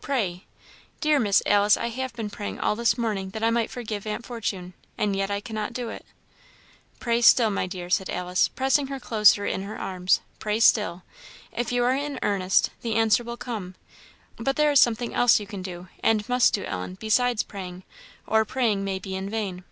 [0.00, 0.46] "Pray."
[1.02, 4.24] "Dear Miss Alice, I have been praying all this morning that I might forgive Aunt
[4.24, 6.06] Fortune, and yet I cannot do it."
[6.98, 11.02] "Pray still, my dear," said Alice, pressing her closer in her arms "pray still;
[11.52, 13.74] if you are in earnest, the answer will come.
[14.38, 17.82] But there is something else you can do, and must do, Ellen, besides praying,
[18.26, 19.62] or praying may be in vain."